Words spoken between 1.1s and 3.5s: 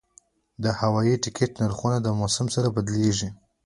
ټکټ نرخونه د موسم سره بدلېږي.